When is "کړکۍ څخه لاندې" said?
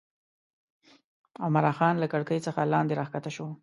2.13-2.93